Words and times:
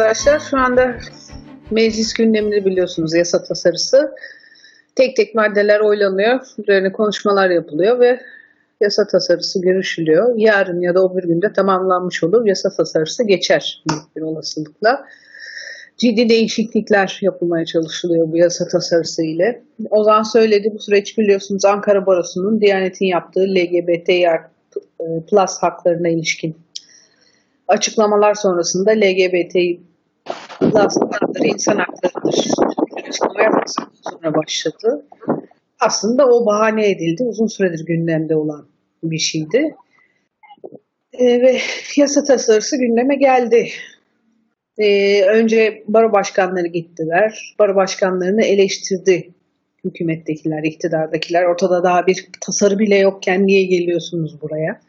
arkadaşlar. 0.00 0.40
Şu 0.40 0.58
anda 0.58 0.96
meclis 1.70 2.12
gündemini 2.12 2.64
biliyorsunuz 2.64 3.14
yasa 3.14 3.42
tasarısı. 3.42 4.14
Tek 4.94 5.16
tek 5.16 5.34
maddeler 5.34 5.80
oylanıyor. 5.80 6.40
Üzerine 6.58 6.92
konuşmalar 6.92 7.50
yapılıyor 7.50 8.00
ve 8.00 8.20
yasa 8.80 9.06
tasarısı 9.06 9.60
görüşülüyor. 9.60 10.32
Yarın 10.36 10.80
ya 10.80 10.94
da 10.94 11.04
o 11.04 11.16
bir 11.16 11.22
günde 11.22 11.52
tamamlanmış 11.52 12.24
olur. 12.24 12.46
Yasa 12.46 12.70
tasarısı 12.76 13.24
geçer 13.24 13.84
bir 14.16 14.22
olasılıkla. 14.22 15.04
Ciddi 15.96 16.28
değişiklikler 16.28 17.18
yapılmaya 17.22 17.64
çalışılıyor 17.64 18.32
bu 18.32 18.36
yasa 18.36 18.68
tasarısı 18.68 19.22
ile. 19.22 19.62
Ozan 19.90 20.22
söyledi 20.22 20.70
bu 20.74 20.78
süreç 20.78 21.18
biliyorsunuz 21.18 21.64
Ankara 21.64 22.06
Barosu'nun 22.06 22.60
Diyanet'in 22.60 23.06
yaptığı 23.06 23.40
LGBT 23.40 24.10
plus 25.30 25.58
haklarına 25.60 26.08
ilişkin 26.08 26.56
açıklamalar 27.70 28.34
sonrasında 28.34 28.90
LGBT 28.90 29.80
hakları 31.10 31.46
insan 31.46 31.76
haklarıdır. 31.76 32.50
Açıklama 33.08 33.42
yaptıktan 33.42 33.90
sonra 34.02 34.34
başladı. 34.34 35.06
Aslında 35.80 36.26
o 36.26 36.46
bahane 36.46 36.90
edildi. 36.90 37.22
Uzun 37.22 37.46
süredir 37.46 37.86
gündemde 37.86 38.36
olan 38.36 38.66
bir 39.02 39.18
şeydi. 39.18 39.76
E, 41.12 41.24
ve 41.40 41.58
yasa 41.96 42.24
tasarısı 42.24 42.76
gündeme 42.76 43.16
geldi. 43.16 43.68
E, 44.78 45.22
önce 45.24 45.82
baro 45.88 46.12
başkanları 46.12 46.66
gittiler. 46.66 47.54
Baro 47.58 47.74
başkanlarını 47.76 48.42
eleştirdi 48.42 49.30
hükümettekiler, 49.84 50.62
iktidardakiler. 50.62 51.44
Ortada 51.44 51.82
daha 51.82 52.06
bir 52.06 52.28
tasarı 52.40 52.78
bile 52.78 52.98
yokken 52.98 53.46
niye 53.46 53.64
geliyorsunuz 53.64 54.42
buraya? 54.42 54.80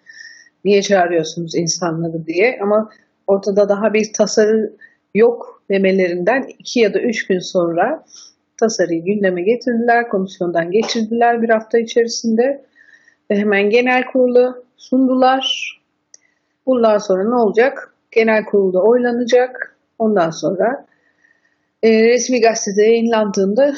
Niye 0.66 0.82
çağırıyorsunuz 0.82 1.56
insanları 1.56 2.26
diye. 2.26 2.60
Ama 2.62 2.90
ortada 3.28 3.70
daha 3.70 3.94
bir 3.94 4.14
tasarı 4.14 4.74
yok 5.16 5.64
demelerinden 5.70 6.45
iki 6.59 6.80
ya 6.80 6.94
da 6.94 7.00
üç 7.00 7.28
gün 7.28 7.40
sonra 7.40 8.06
tasarıyı 8.58 9.04
gündeme 9.06 9.42
getirdiler. 9.42 10.09
Komisyondan 10.09 10.72
geçirdiler 10.72 11.42
bir 11.42 11.50
hafta 11.50 11.80
içerisinde. 11.80 12.66
Ve 13.31 13.36
hemen 13.36 13.70
genel 13.70 14.06
kurulu 14.06 14.66
sundular. 14.78 15.78
Bundan 16.66 16.98
sonra 16.98 17.30
ne 17.30 17.36
olacak? 17.36 17.95
Genel 18.12 18.45
kurulda 18.45 18.81
oylanacak. 18.81 19.78
Ondan 20.00 20.30
sonra 20.30 20.86
e, 21.84 22.03
resmi 22.03 22.42
gazetede 22.42 22.84
yayınlandığında 22.84 23.73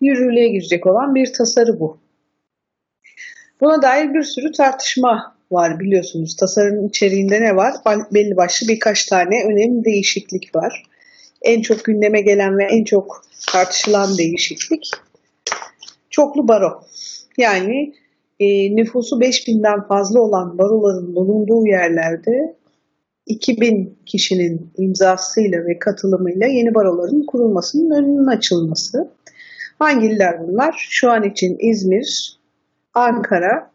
yürürlüğe 0.00 0.48
girecek 0.48 0.86
olan 0.86 1.14
bir 1.14 1.32
tasarı 1.32 1.80
bu. 1.80 1.98
Buna 3.60 3.82
dair 3.82 4.14
bir 4.14 4.22
sürü 4.22 4.52
tartışma 4.52 5.33
var 5.50 5.80
biliyorsunuz. 5.80 6.36
Tasarının 6.36 6.88
içeriğinde 6.88 7.40
ne 7.40 7.56
var? 7.56 7.74
Belli 8.14 8.36
başlı 8.36 8.68
birkaç 8.68 9.06
tane 9.06 9.44
önemli 9.44 9.84
değişiklik 9.84 10.54
var. 10.54 10.82
En 11.42 11.62
çok 11.62 11.84
gündeme 11.84 12.20
gelen 12.20 12.58
ve 12.58 12.64
en 12.64 12.84
çok 12.84 13.22
tartışılan 13.52 14.18
değişiklik 14.18 14.90
çoklu 16.10 16.48
baro. 16.48 16.84
Yani 17.38 17.94
e, 18.40 18.76
nüfusu 18.76 19.20
5000'den 19.20 19.88
fazla 19.88 20.20
olan 20.20 20.58
baroların 20.58 21.14
bulunduğu 21.14 21.66
yerlerde 21.66 22.56
2000 23.26 23.98
kişinin 24.06 24.70
imzasıyla 24.78 25.58
ve 25.66 25.78
katılımıyla 25.78 26.46
yeni 26.46 26.74
baroların 26.74 27.26
kurulmasının 27.26 27.90
önünün 27.90 28.26
açılması. 28.26 29.10
Hangi 29.78 30.06
iller 30.06 30.48
bunlar? 30.48 30.86
Şu 30.90 31.10
an 31.10 31.22
için 31.22 31.56
İzmir, 31.60 32.38
Ankara 32.94 33.73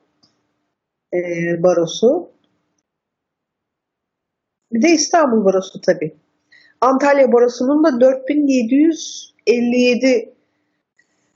e, 1.13 1.19
barosu, 1.63 2.31
bir 4.71 4.81
de 4.81 4.89
İstanbul 4.89 5.45
barosu 5.45 5.81
tabii. 5.81 6.15
Antalya 6.81 7.31
barosunun 7.31 7.83
da 7.83 8.01
4757 8.01 10.33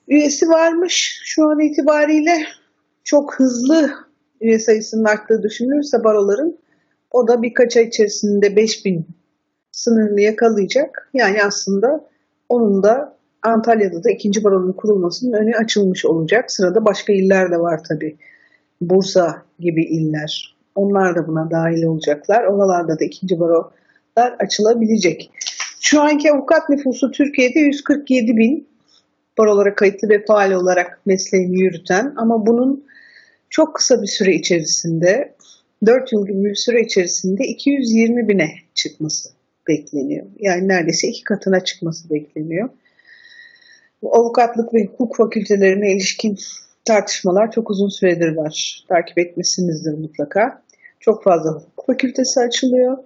üyesi 0.07 0.49
varmış 0.49 1.21
şu 1.23 1.49
an 1.49 1.59
itibariyle. 1.59 2.45
Çok 3.03 3.39
hızlı 3.39 3.91
üye 4.41 4.59
sayısının 4.59 5.03
arttığı 5.03 5.43
düşünülürse 5.43 6.03
baroların 6.03 6.57
o 7.11 7.27
da 7.27 7.41
birkaç 7.41 7.77
ay 7.77 7.83
içerisinde 7.83 8.55
5000 8.55 9.07
sınırını 9.71 10.21
yakalayacak. 10.21 11.09
Yani 11.13 11.43
aslında 11.43 12.09
onun 12.49 12.83
da 12.83 13.17
Antalya'da 13.41 14.03
da 14.03 14.11
ikinci 14.11 14.43
baronun 14.43 14.73
kurulmasının 14.73 15.33
önü 15.33 15.55
açılmış 15.55 16.05
olacak. 16.05 16.51
Sırada 16.51 16.85
başka 16.85 17.13
iller 17.13 17.51
de 17.51 17.59
var 17.59 17.81
tabii. 17.89 18.17
Bursa 18.89 19.43
gibi 19.59 19.83
iller. 19.83 20.55
Onlar 20.75 21.15
da 21.15 21.27
buna 21.27 21.51
dahil 21.51 21.83
olacaklar. 21.83 22.43
Oralarda 22.43 22.99
da 22.99 23.05
ikinci 23.05 23.39
barolar 23.39 24.35
açılabilecek. 24.39 25.31
Şu 25.81 26.01
anki 26.01 26.31
avukat 26.31 26.69
nüfusu 26.69 27.11
Türkiye'de 27.11 27.59
147 27.59 28.37
bin 28.37 28.67
barolara 29.37 29.75
kayıtlı 29.75 30.09
ve 30.09 30.25
faal 30.25 30.51
olarak 30.51 31.01
mesleğini 31.05 31.61
yürüten 31.61 32.13
ama 32.15 32.45
bunun 32.45 32.85
çok 33.49 33.75
kısa 33.75 34.01
bir 34.01 34.07
süre 34.07 34.33
içerisinde 34.33 35.35
4 35.85 36.13
yıl 36.13 36.27
gibi 36.27 36.43
bir 36.43 36.55
süre 36.55 36.81
içerisinde 36.81 37.43
220 37.43 38.27
bine 38.27 38.49
çıkması 38.73 39.29
bekleniyor. 39.67 40.25
Yani 40.39 40.67
neredeyse 40.67 41.07
iki 41.07 41.23
katına 41.23 41.63
çıkması 41.63 42.09
bekleniyor. 42.09 42.69
Avukatlık 44.03 44.73
ve 44.73 44.85
hukuk 44.85 45.15
fakültelerine 45.15 45.91
ilişkin 45.91 46.37
tartışmalar 46.85 47.51
çok 47.51 47.69
uzun 47.69 47.87
süredir 47.87 48.35
var. 48.35 48.85
Takip 48.89 49.17
etmişsinizdir 49.17 49.93
mutlaka. 49.93 50.63
Çok 50.99 51.23
fazla 51.23 51.51
hukuk 51.51 51.85
fakültesi 51.85 52.39
açılıyor. 52.39 52.97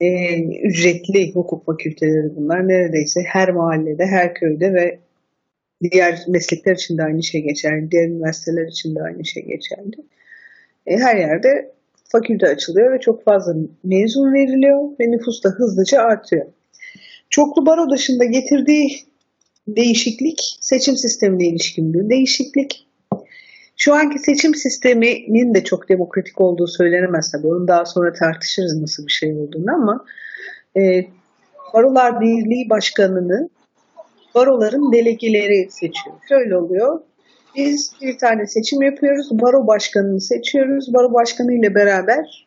Ee, 0.00 0.42
ücretli 0.42 1.32
hukuk 1.34 1.66
fakülteleri 1.66 2.36
bunlar. 2.36 2.68
Neredeyse 2.68 3.20
her 3.26 3.50
mahallede, 3.50 4.06
her 4.06 4.34
köyde 4.34 4.74
ve 4.74 4.98
diğer 5.82 6.24
meslekler 6.28 6.74
için 6.74 6.98
de 6.98 7.02
aynı 7.02 7.22
şey 7.22 7.42
geçerli. 7.42 7.90
Diğer 7.90 8.08
üniversiteler 8.08 8.66
için 8.66 8.94
de 8.94 9.02
aynı 9.02 9.24
şey 9.24 9.42
geçerli. 9.44 9.96
E, 10.86 10.96
her 10.96 11.16
yerde 11.16 11.72
fakülte 12.08 12.48
açılıyor 12.48 12.92
ve 12.92 13.00
çok 13.00 13.24
fazla 13.24 13.54
mezun 13.84 14.34
veriliyor 14.34 14.90
ve 15.00 15.10
nüfus 15.10 15.44
da 15.44 15.48
hızlıca 15.48 16.00
artıyor. 16.00 16.46
Çoklu 17.30 17.66
baro 17.66 17.90
dışında 17.90 18.24
getirdiği 18.24 18.88
değişiklik 19.68 20.40
seçim 20.60 20.96
sistemine 20.96 21.46
ilişkin 21.46 21.94
bir 21.94 22.08
değişiklik. 22.08 22.87
Şu 23.80 23.94
anki 23.94 24.18
seçim 24.18 24.54
sisteminin 24.54 25.54
de 25.54 25.64
çok 25.64 25.88
demokratik 25.88 26.40
olduğu 26.40 26.66
söylenemez 26.66 27.32
tabii. 27.32 27.46
Onu 27.46 27.68
daha 27.68 27.84
sonra 27.84 28.12
tartışırız 28.12 28.80
nasıl 28.80 29.06
bir 29.06 29.12
şey 29.12 29.34
olduğunu 29.34 29.74
ama 29.74 30.04
e, 30.76 31.06
Barolar 31.74 32.20
Birliği 32.20 32.70
Başkanı'nı 32.70 33.48
baroların 34.34 34.92
delegeleri 34.92 35.70
seçiyor. 35.70 36.16
Şöyle 36.28 36.56
oluyor. 36.56 37.00
Biz 37.56 37.92
bir 38.02 38.18
tane 38.18 38.46
seçim 38.46 38.82
yapıyoruz. 38.82 39.28
Baro 39.30 39.66
başkanını 39.66 40.20
seçiyoruz. 40.20 40.94
Baro 40.94 41.14
başkanı 41.14 41.52
ile 41.52 41.74
beraber 41.74 42.46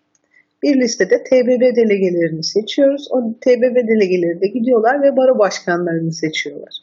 bir 0.64 0.82
listede 0.82 1.24
TBB 1.24 1.76
delegelerini 1.76 2.44
seçiyoruz. 2.44 3.08
O 3.12 3.34
TBB 3.42 3.76
delegeleri 3.88 4.42
de 4.42 4.48
gidiyorlar 4.48 5.02
ve 5.02 5.18
baro 5.18 5.40
başkanlarını 5.40 6.14
seçiyorlar. 6.14 6.74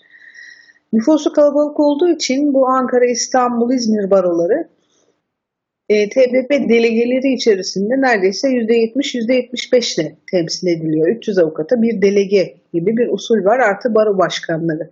Nüfusu 0.92 1.32
kalabalık 1.32 1.80
olduğu 1.80 2.08
için 2.08 2.54
bu 2.54 2.68
Ankara, 2.68 3.04
İstanbul, 3.04 3.72
İzmir 3.74 4.10
baroları 4.10 4.68
e, 5.88 6.08
TBP 6.08 6.50
delegeleri 6.50 7.34
içerisinde 7.34 7.94
neredeyse 8.00 8.48
%70, 8.48 9.18
%75 9.18 10.00
ile 10.00 10.16
temsil 10.30 10.66
ediliyor. 10.66 11.08
300 11.08 11.38
avukata 11.38 11.82
bir 11.82 12.02
delege 12.02 12.56
gibi 12.72 12.96
bir 12.96 13.08
usul 13.08 13.44
var 13.44 13.58
artı 13.58 13.94
baro 13.94 14.18
başkanları. 14.18 14.90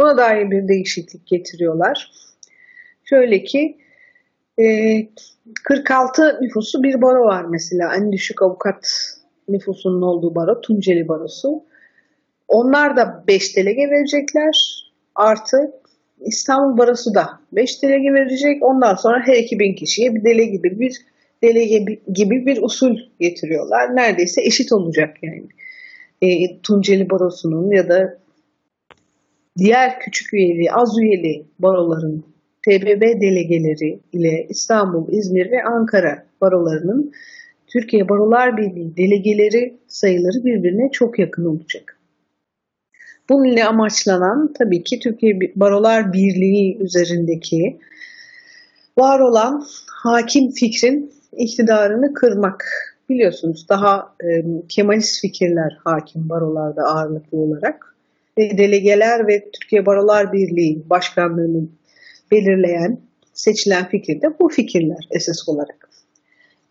Buna 0.00 0.16
dair 0.16 0.50
bir 0.50 0.68
değişiklik 0.68 1.26
getiriyorlar. 1.26 2.10
Şöyle 3.04 3.44
ki 3.44 3.76
e, 4.58 4.64
46 5.64 6.38
nüfusu 6.42 6.82
bir 6.82 7.02
baro 7.02 7.24
var 7.24 7.44
mesela. 7.44 7.94
En 7.96 8.12
düşük 8.12 8.42
avukat 8.42 8.86
nüfusunun 9.48 10.02
olduğu 10.02 10.34
baro 10.34 10.60
Tunceli 10.60 11.08
Barosu. 11.08 11.64
Onlar 12.48 12.96
da 12.96 13.24
5 13.28 13.56
delege 13.56 13.90
verecekler 13.90 14.83
artı 15.14 15.72
İstanbul 16.20 16.78
Barosu 16.78 17.14
da 17.14 17.28
5 17.52 17.82
delege 17.82 18.12
verecek. 18.12 18.62
Ondan 18.62 18.94
sonra 18.94 19.22
her 19.26 19.36
2000 19.36 19.74
kişiye 19.74 20.14
bir 20.14 20.24
delege 20.24 20.50
gibi 20.50 20.80
bir 20.80 20.96
delege 21.42 21.78
gibi 22.14 22.46
bir 22.46 22.62
usul 22.62 22.96
getiriyorlar. 23.20 23.96
Neredeyse 23.96 24.42
eşit 24.42 24.72
olacak 24.72 25.16
yani. 25.22 25.48
E, 26.22 26.60
Tunceli 26.62 27.10
Barosu'nun 27.10 27.70
ya 27.70 27.88
da 27.88 28.18
diğer 29.58 30.00
küçük 30.00 30.34
üyeli, 30.34 30.72
az 30.72 30.98
üyeli 30.98 31.46
baroların 31.58 32.24
TBB 32.66 33.02
delegeleri 33.02 34.00
ile 34.12 34.46
İstanbul, 34.48 35.12
İzmir 35.12 35.50
ve 35.50 35.64
Ankara 35.64 36.26
barolarının 36.40 37.12
Türkiye 37.66 38.08
Barolar 38.08 38.56
Birliği 38.56 38.96
delegeleri 38.96 39.76
sayıları 39.86 40.44
birbirine 40.44 40.90
çok 40.92 41.18
yakın 41.18 41.44
olacak. 41.44 41.98
Bunun 43.28 43.56
amaçlanan 43.56 44.52
tabii 44.58 44.84
ki 44.84 44.98
Türkiye 44.98 45.32
Barolar 45.56 46.12
Birliği 46.12 46.78
üzerindeki 46.78 47.78
var 48.98 49.20
olan 49.20 49.64
hakim 49.86 50.50
fikrin 50.50 51.12
iktidarını 51.36 52.14
kırmak 52.14 52.64
biliyorsunuz 53.08 53.66
daha 53.68 54.14
e, 54.24 54.44
Kemalist 54.68 55.20
fikirler 55.20 55.78
hakim 55.84 56.28
barolarda 56.28 56.82
ağırlıklı 56.82 57.38
olarak. 57.38 57.96
Ve 58.38 58.58
delegeler 58.58 59.28
ve 59.28 59.50
Türkiye 59.50 59.86
Barolar 59.86 60.32
Birliği 60.32 60.90
başkanlığının 60.90 61.72
belirleyen, 62.30 63.00
seçilen 63.34 63.88
fikir 63.88 64.22
de 64.22 64.38
bu 64.40 64.48
fikirler 64.48 65.08
esas 65.10 65.48
olarak. 65.48 65.88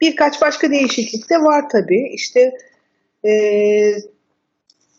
Birkaç 0.02 0.42
başka 0.42 0.72
değişiklik 0.72 1.30
de 1.30 1.36
var 1.36 1.70
tabii. 1.72 2.10
İşte 2.14 2.52
e, 3.26 3.32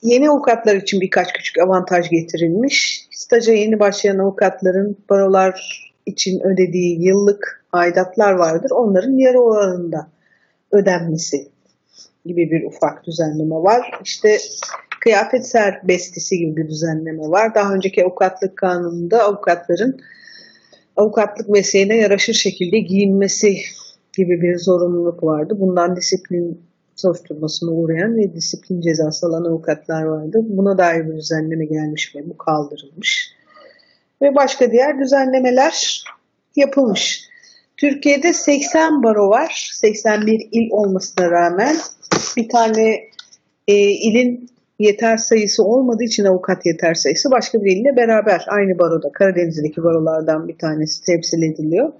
yeni 0.05 0.31
avukatlar 0.31 0.77
için 0.77 1.01
birkaç 1.01 1.33
küçük 1.33 1.59
avantaj 1.59 2.11
getirilmiş. 2.11 3.06
Staja 3.11 3.53
yeni 3.53 3.81
başlayan 3.81 4.19
avukatların 4.19 4.97
barolar 5.11 5.85
için 6.06 6.41
ödediği 6.41 7.06
yıllık 7.06 7.65
aidatlar 7.73 8.33
vardır. 8.33 8.71
Onların 8.71 9.19
yarı 9.19 9.41
oranında 9.41 10.09
ödenmesi 10.73 11.49
gibi 12.27 12.51
bir 12.51 12.65
ufak 12.65 13.06
düzenleme 13.06 13.55
var. 13.55 13.91
İşte 14.05 14.39
kıyafet 15.01 15.47
serbestisi 15.47 16.39
gibi 16.39 16.57
bir 16.57 16.69
düzenleme 16.69 17.29
var. 17.29 17.55
Daha 17.55 17.75
önceki 17.75 18.05
avukatlık 18.05 18.57
kanununda 18.57 19.23
avukatların 19.23 20.00
avukatlık 20.97 21.49
mesleğine 21.49 21.97
yaraşır 21.97 22.35
şekilde 22.35 22.79
giyinmesi 22.79 23.57
gibi 24.17 24.43
bir 24.43 24.59
zorunluluk 24.59 25.23
vardı. 25.23 25.57
Bundan 25.59 25.97
disiplin 25.97 26.62
soruşturmasına 26.96 27.70
uğrayan 27.70 28.17
ve 28.17 28.35
disiplin 28.35 28.81
cezası 28.81 29.26
alan 29.26 29.44
avukatlar 29.44 30.02
vardı. 30.02 30.38
Buna 30.43 30.79
dair 30.79 31.08
bir 31.08 31.17
düzenleme 31.17 31.64
gelmiş 31.64 32.17
ve 32.17 32.29
bu 32.29 32.37
kaldırılmış. 32.37 33.35
Ve 34.23 34.35
başka 34.35 34.70
diğer 34.70 34.99
düzenlemeler 34.99 36.05
yapılmış. 36.56 37.29
Türkiye'de 37.76 38.32
80 38.32 39.02
baro 39.02 39.29
var. 39.29 39.70
81 39.73 40.49
il 40.52 40.69
olmasına 40.70 41.31
rağmen 41.31 41.76
bir 42.37 42.49
tane 42.49 43.00
e, 43.69 43.75
ilin 43.76 44.50
yeter 44.79 45.17
sayısı 45.17 45.64
olmadığı 45.64 46.05
için 46.05 46.25
avukat 46.25 46.67
yeter 46.67 46.94
sayısı 46.94 47.31
başka 47.31 47.58
bir 47.64 47.76
ille 47.76 47.97
beraber 47.97 48.44
aynı 48.49 48.79
baroda 48.79 49.12
Karadeniz'deki 49.12 49.82
barolardan 49.82 50.49
bir 50.49 50.58
tanesi 50.58 51.05
temsil 51.05 51.43
ediliyor. 51.43 51.93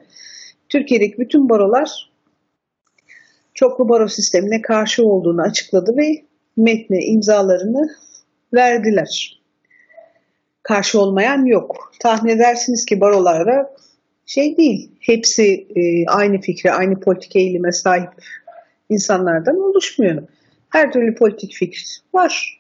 Türkiye'deki 0.69 1.19
bütün 1.19 1.49
barolar 1.49 2.11
çoklu 3.55 3.89
baro 3.89 4.09
sistemine 4.09 4.63
karşı 4.63 5.05
olduğunu 5.05 5.43
açıkladı 5.43 5.97
ve 5.97 6.25
metne 6.57 6.99
imzalarını 7.01 7.89
verdiler. 8.55 9.41
Karşı 10.63 11.01
olmayan 11.01 11.45
yok. 11.45 11.93
Tahmin 12.01 12.31
edersiniz 12.37 12.85
ki 12.85 13.01
barolarda 13.01 13.75
şey 14.27 14.57
değil, 14.57 14.91
hepsi 15.01 15.67
e, 15.77 16.07
aynı 16.07 16.41
fikre, 16.41 16.73
aynı 16.73 17.01
politik 17.01 17.37
eğilime 17.37 17.73
sahip 17.73 18.11
insanlardan 18.91 19.57
oluşmuyor. 19.57 20.23
Her 20.69 20.93
türlü 20.93 21.15
politik 21.15 21.53
fikir 21.53 22.03
var. 22.15 22.59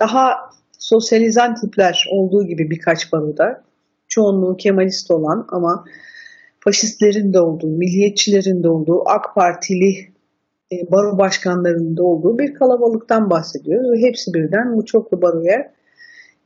Daha 0.00 0.36
sosyalizan 0.78 1.54
tipler 1.54 2.06
olduğu 2.10 2.46
gibi 2.46 2.70
birkaç 2.70 3.12
baroda, 3.12 3.64
çoğunluğu 4.08 4.56
Kemalist 4.56 5.10
olan 5.10 5.46
ama 5.48 5.84
faşistlerin 6.64 7.32
de 7.32 7.40
olduğu, 7.40 7.66
milliyetçilerin 7.66 8.62
de 8.62 8.68
olduğu, 8.68 9.02
AK 9.06 9.34
Partili 9.34 9.90
e, 10.72 10.76
baro 10.90 11.18
başkanlarının 11.18 11.96
da 11.96 12.02
olduğu 12.02 12.38
bir 12.38 12.54
kalabalıktan 12.54 13.30
bahsediyoruz. 13.30 13.90
Ve 13.92 14.08
hepsi 14.08 14.34
birden 14.34 14.76
bu 14.76 14.84
çoklu 14.84 15.22
baroya 15.22 15.72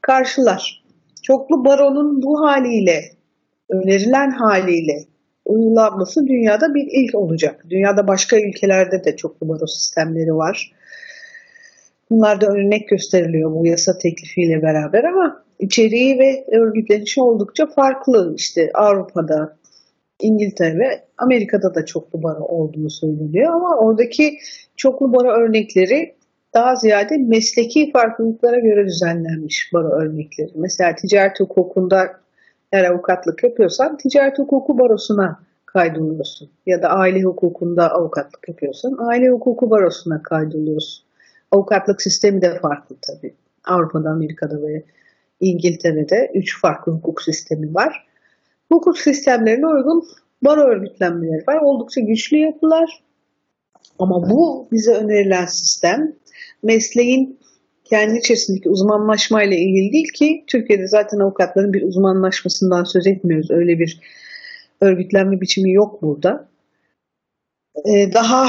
karşılar. 0.00 0.84
Çoklu 1.22 1.64
baronun 1.64 2.22
bu 2.22 2.40
haliyle, 2.40 3.00
önerilen 3.70 4.30
haliyle 4.30 5.04
uygulanması 5.44 6.26
dünyada 6.26 6.74
bir 6.74 6.88
ilk 6.90 7.14
olacak. 7.14 7.64
Dünyada 7.70 8.08
başka 8.08 8.36
ülkelerde 8.36 9.04
de 9.04 9.16
çoklu 9.16 9.48
baro 9.48 9.66
sistemleri 9.66 10.34
var. 10.34 10.72
Bunlar 12.10 12.40
da 12.40 12.46
örnek 12.46 12.88
gösteriliyor 12.88 13.50
bu 13.52 13.66
yasa 13.66 13.98
teklifiyle 13.98 14.62
beraber 14.62 15.04
ama 15.04 15.44
içeriği 15.58 16.18
ve 16.18 16.44
örgütlenişi 16.56 17.20
oldukça 17.20 17.66
farklı. 17.66 18.34
İşte 18.36 18.70
Avrupa'da, 18.74 19.56
İngiltere 20.20 20.78
ve 20.78 21.04
Amerika'da 21.18 21.74
da 21.74 21.84
çoklu 21.84 22.22
baro 22.22 22.44
olduğunu 22.44 22.90
söyleniyor 22.90 23.52
ama 23.52 23.78
oradaki 23.78 24.38
çoklu 24.76 25.12
baro 25.12 25.28
örnekleri 25.28 26.14
daha 26.54 26.76
ziyade 26.76 27.16
mesleki 27.16 27.92
farklılıklara 27.92 28.58
göre 28.58 28.86
düzenlenmiş 28.86 29.70
baro 29.74 29.88
örnekleri. 29.88 30.50
Mesela 30.54 30.94
ticaret 30.94 31.40
hukukunda 31.40 32.20
eğer 32.72 32.84
avukatlık 32.84 33.44
yapıyorsan 33.44 33.96
ticaret 33.96 34.38
hukuku 34.38 34.78
barosuna 34.78 35.40
kaydoluyorsun. 35.66 36.50
Ya 36.66 36.82
da 36.82 36.88
aile 36.88 37.22
hukukunda 37.22 37.92
avukatlık 37.92 38.48
yapıyorsan 38.48 38.96
aile 38.98 39.28
hukuku 39.28 39.70
barosuna 39.70 40.22
kaydoluyorsun. 40.22 41.04
Avukatlık 41.50 42.02
sistemi 42.02 42.42
de 42.42 42.58
farklı 42.58 42.96
tabii. 43.02 43.34
Avrupa'da, 43.64 44.10
Amerika'da 44.10 44.62
ve 44.62 44.82
İngiltere'de 45.40 46.30
üç 46.34 46.60
farklı 46.60 46.92
hukuk 46.92 47.22
sistemi 47.22 47.74
var. 47.74 48.05
Hukuk 48.72 48.98
sistemlerine 48.98 49.66
uygun 49.66 50.04
baro 50.42 50.60
örgütlenmeleri 50.60 51.44
var. 51.48 51.60
Oldukça 51.62 52.00
güçlü 52.00 52.36
yapılar. 52.36 53.02
Ama 53.98 54.30
bu 54.30 54.68
bize 54.72 54.94
önerilen 54.94 55.46
sistem 55.46 56.12
mesleğin 56.62 57.38
kendi 57.84 58.18
içerisindeki 58.18 58.68
uzmanlaşmayla 58.68 59.56
ilgili 59.56 59.92
değil 59.92 60.12
ki 60.12 60.44
Türkiye'de 60.46 60.86
zaten 60.86 61.18
avukatların 61.18 61.72
bir 61.72 61.82
uzmanlaşmasından 61.82 62.84
söz 62.84 63.06
etmiyoruz. 63.06 63.50
Öyle 63.50 63.78
bir 63.78 64.00
örgütlenme 64.80 65.40
biçimi 65.40 65.72
yok 65.72 66.02
burada. 66.02 66.48
Ee, 67.84 68.12
daha 68.12 68.48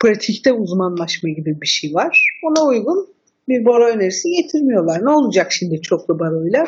pratikte 0.00 0.52
uzmanlaşma 0.52 1.30
gibi 1.30 1.60
bir 1.60 1.66
şey 1.66 1.94
var. 1.94 2.38
Ona 2.44 2.66
uygun 2.66 3.08
bir 3.48 3.64
baro 3.64 3.84
önerisi 3.84 4.28
getirmiyorlar. 4.30 5.04
Ne 5.04 5.10
olacak 5.10 5.52
şimdi 5.52 5.80
çoklu 5.80 6.18
baroyla? 6.18 6.66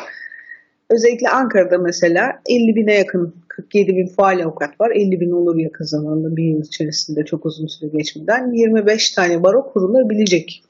Özellikle 0.89 1.29
Ankara'da 1.29 1.77
mesela 1.77 2.41
50 2.49 2.75
bine 2.75 2.95
yakın 2.95 3.35
47 3.47 3.87
bin 3.95 4.07
faal 4.07 4.39
avukat 4.39 4.81
var. 4.81 4.91
50 4.91 5.19
bin 5.19 5.59
yakın 5.59 5.85
zamanda 5.85 6.35
bir 6.35 6.43
yıl 6.43 6.63
içerisinde 6.63 7.25
çok 7.25 7.45
uzun 7.45 7.67
süre 7.67 7.89
geçmeden 7.89 8.51
25 8.53 9.11
tane 9.11 9.43
baro 9.43 9.73
kurulabilecek. 9.73 10.63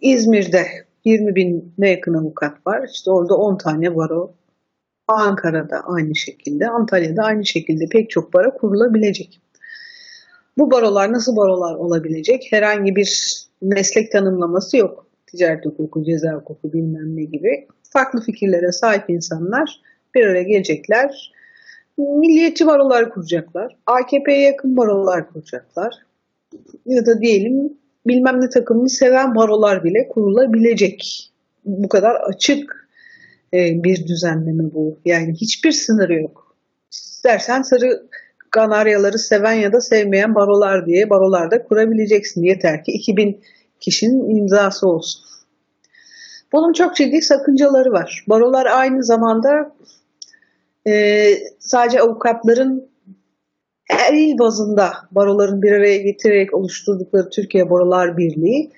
İzmir'de 0.00 0.66
20 1.04 1.34
bine 1.34 1.90
yakın 1.90 2.14
avukat 2.14 2.66
var. 2.66 2.88
İşte 2.94 3.10
orada 3.10 3.34
10 3.34 3.58
tane 3.58 3.96
baro. 3.96 4.34
Ankara'da 5.08 5.76
aynı 5.84 6.16
şekilde, 6.16 6.68
Antalya'da 6.68 7.22
aynı 7.22 7.46
şekilde 7.46 7.84
pek 7.92 8.10
çok 8.10 8.34
baro 8.34 8.56
kurulabilecek. 8.56 9.40
Bu 10.58 10.70
barolar 10.70 11.12
nasıl 11.12 11.36
barolar 11.36 11.74
olabilecek? 11.74 12.46
Herhangi 12.50 12.96
bir 12.96 13.32
meslek 13.62 14.12
tanımlaması 14.12 14.76
yok. 14.76 15.06
Ticaret 15.26 15.66
hukuku, 15.66 16.04
ceza 16.04 16.32
hukuku 16.32 16.72
bilmem 16.72 17.16
ne 17.16 17.24
gibi. 17.24 17.66
Farklı 17.90 18.20
fikirlere 18.20 18.72
sahip 18.72 19.10
insanlar 19.10 19.80
bir 20.14 20.26
araya 20.26 20.42
gelecekler. 20.42 21.32
Milliyetçi 21.98 22.66
barolar 22.66 23.10
kuracaklar. 23.10 23.76
AKP'ye 23.86 24.40
yakın 24.40 24.76
barolar 24.76 25.28
kuracaklar. 25.32 25.94
Ya 26.86 27.06
da 27.06 27.20
diyelim 27.20 27.72
bilmem 28.06 28.40
ne 28.40 28.48
takımını 28.48 28.88
seven 28.88 29.34
barolar 29.34 29.84
bile 29.84 30.08
kurulabilecek. 30.08 31.30
Bu 31.64 31.88
kadar 31.88 32.14
açık 32.14 32.88
e, 33.54 33.84
bir 33.84 34.06
düzenleme 34.06 34.74
bu. 34.74 34.98
Yani 35.04 35.32
hiçbir 35.32 35.72
sınırı 35.72 36.14
yok. 36.14 36.56
İstersen 36.92 37.62
sarı 37.62 38.06
kanaryaları 38.50 39.18
seven 39.18 39.52
ya 39.52 39.72
da 39.72 39.80
sevmeyen 39.80 40.34
barolar 40.34 40.86
diye 40.86 41.10
barolarda 41.10 41.62
kurabileceksin. 41.62 42.42
Yeter 42.42 42.84
ki 42.84 42.92
2000 42.92 43.40
kişinin 43.80 44.36
imzası 44.36 44.88
olsun. 44.88 45.29
Bunun 46.52 46.72
çok 46.72 46.96
ciddi 46.96 47.22
sakıncaları 47.22 47.92
var. 47.92 48.24
Barolar 48.28 48.66
aynı 48.66 49.04
zamanda 49.04 49.72
e, 50.86 51.24
sadece 51.58 52.00
avukatların 52.00 52.90
her 53.84 54.12
il 54.12 54.38
bazında 54.38 54.92
baroların 55.10 55.62
bir 55.62 55.72
araya 55.72 55.98
getirerek 55.98 56.54
oluşturdukları 56.54 57.30
Türkiye 57.30 57.70
Barolar 57.70 58.16
Birliği 58.16 58.70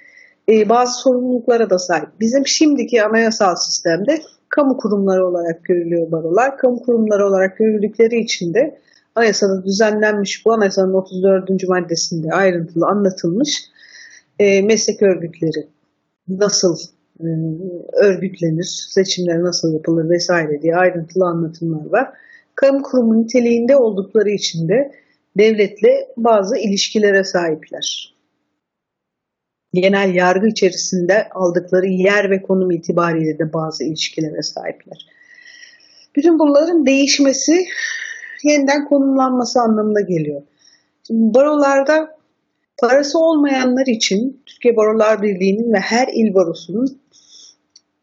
e, 0.49 0.69
bazı 0.69 1.01
sorumluluklara 1.01 1.71
da 1.71 1.79
sahip. 1.79 2.09
Bizim 2.21 2.47
şimdiki 2.47 3.03
anayasal 3.03 3.57
sistemde 3.57 4.23
kamu 4.49 4.77
kurumları 4.77 5.27
olarak 5.27 5.65
görülüyor 5.65 6.13
barolar. 6.13 6.59
Kamu 6.59 6.83
kurumları 6.83 7.27
olarak 7.27 7.59
görüldükleri 7.59 8.21
için 8.21 8.55
de 8.55 8.79
anayasada 9.15 9.65
düzenlenmiş 9.65 10.47
bu 10.47 10.53
anayasanın 10.53 10.95
34. 10.95 11.69
maddesinde 11.69 12.33
ayrıntılı 12.33 12.87
anlatılmış 12.87 13.65
e, 14.39 14.63
meslek 14.63 15.03
örgütleri 15.03 15.69
nasıl 16.29 16.77
örgütlenir, 17.93 18.87
seçimler 18.91 19.43
nasıl 19.43 19.75
yapılır 19.75 20.11
vesaire 20.11 20.63
diye 20.63 20.77
ayrıntılı 20.77 21.25
anlatımlar 21.25 21.87
var. 21.87 22.09
Kamu 22.55 22.83
kurumu 22.83 23.23
niteliğinde 23.23 23.77
oldukları 23.77 24.31
için 24.31 24.69
de 24.69 24.93
devletle 25.39 26.09
bazı 26.17 26.57
ilişkilere 26.57 27.25
sahipler. 27.25 28.15
Genel 29.75 30.15
yargı 30.15 30.47
içerisinde 30.47 31.29
aldıkları 31.29 31.87
yer 31.87 32.31
ve 32.31 32.43
konum 32.43 32.71
itibariyle 32.71 33.39
de 33.39 33.53
bazı 33.53 33.85
ilişkilere 33.85 34.43
sahipler. 34.43 35.07
Bütün 36.17 36.39
bunların 36.39 36.87
değişmesi 36.87 37.65
yeniden 38.43 38.89
konumlanması 38.89 39.61
anlamına 39.61 40.01
geliyor. 40.01 40.43
Şimdi 41.07 41.35
barolarda 41.35 42.22
Parası 42.83 43.19
olmayanlar 43.19 43.87
için 43.87 44.43
Türkiye 44.47 44.77
Barolar 44.77 45.23
Birliği'nin 45.23 45.73
ve 45.73 45.79
her 45.79 46.09
il 46.09 46.35
barosunun 46.35 47.01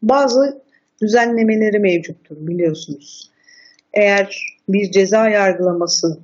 bazı 0.02 0.62
düzenlemeleri 1.02 1.78
mevcuttur 1.78 2.36
biliyorsunuz. 2.46 3.30
Eğer 3.94 4.56
bir 4.68 4.90
ceza 4.90 5.28
yargılaması 5.28 6.20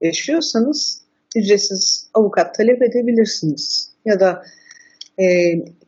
yaşıyorsanız 0.00 1.02
ücretsiz 1.36 2.10
avukat 2.14 2.54
talep 2.54 2.82
edebilirsiniz. 2.82 3.90
Ya 4.04 4.20
da 4.20 4.42
e, 5.18 5.24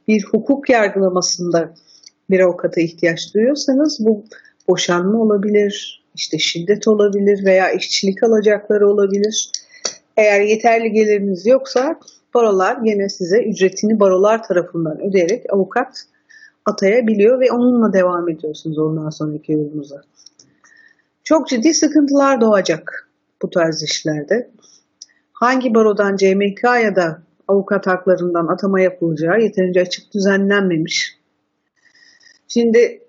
bir 0.08 0.24
hukuk 0.24 0.70
yargılamasında 0.70 1.74
bir 2.30 2.40
avukata 2.40 2.80
ihtiyaç 2.80 3.34
duyuyorsanız 3.34 3.98
bu 4.00 4.24
boşanma 4.68 5.22
olabilir, 5.22 6.04
işte 6.14 6.38
şiddet 6.38 6.88
olabilir 6.88 7.44
veya 7.44 7.70
işçilik 7.70 8.22
alacakları 8.22 8.88
olabilir. 8.88 9.50
Eğer 10.16 10.40
yeterli 10.40 10.92
geliriniz 10.92 11.46
yoksa 11.46 11.98
barolar 12.34 12.78
yine 12.84 13.08
size 13.08 13.42
ücretini 13.42 14.00
barolar 14.00 14.42
tarafından 14.42 15.00
ödeyerek 15.08 15.44
avukat 15.52 16.04
atayabiliyor 16.64 17.40
ve 17.40 17.52
onunla 17.52 17.92
devam 17.92 18.28
ediyorsunuz 18.28 18.78
ondan 18.78 19.10
sonraki 19.10 19.52
yolunuza. 19.52 20.02
Çok 21.24 21.48
ciddi 21.48 21.74
sıkıntılar 21.74 22.40
doğacak 22.40 23.10
bu 23.42 23.50
tarz 23.50 23.82
işlerde. 23.82 24.50
Hangi 25.32 25.74
barodan 25.74 26.16
CMK 26.16 26.64
ya 26.64 26.96
da 26.96 27.22
avukat 27.48 27.86
haklarından 27.86 28.46
atama 28.46 28.80
yapılacağı 28.80 29.40
yeterince 29.40 29.80
açık 29.80 30.14
düzenlenmemiş. 30.14 31.18
Şimdi 32.48 33.00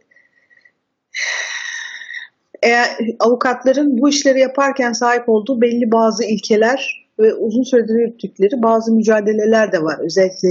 eğer 2.61 2.87
avukatların 3.19 3.97
bu 3.97 4.09
işleri 4.09 4.39
yaparken 4.39 4.93
sahip 4.93 5.29
olduğu 5.29 5.61
belli 5.61 5.91
bazı 5.91 6.23
ilkeler 6.23 7.07
ve 7.19 7.33
uzun 7.33 7.63
süredir 7.63 7.95
yürüttükleri 7.95 8.63
bazı 8.63 8.93
mücadeleler 8.93 9.71
de 9.71 9.83
var. 9.83 9.99
Özellikle 9.99 10.49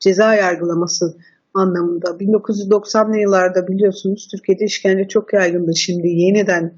ceza 0.00 0.34
yargılaması 0.34 1.16
anlamında. 1.54 2.08
1990'lı 2.10 3.18
yıllarda 3.18 3.68
biliyorsunuz 3.68 4.28
Türkiye'de 4.30 4.64
işkence 4.64 5.08
çok 5.08 5.32
yaygındı. 5.32 5.76
Şimdi 5.76 6.08
yeniden 6.08 6.74